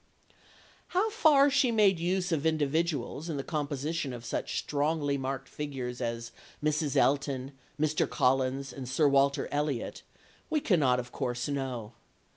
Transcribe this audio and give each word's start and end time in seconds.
How 0.97 1.11
far 1.11 1.51
she 1.51 1.69
made 1.71 1.99
use 1.99 2.31
of 2.31 2.43
individuals 2.43 3.29
in 3.29 3.37
the 3.37 3.43
composition 3.43 4.13
of 4.13 4.25
such 4.25 4.57
strongly 4.57 5.15
marked 5.15 5.47
figures 5.47 6.01
as 6.01 6.31
Mrs. 6.63 6.95
Elton, 6.95 7.51
Mr. 7.79 8.09
Collins 8.09 8.73
and 8.73 8.89
Sir 8.89 9.07
Walter 9.07 9.47
Elliot, 9.51 10.01
we 10.49 10.59
cannot, 10.59 10.99
of 10.99 11.11
course, 11.11 11.47
know. 11.47 11.93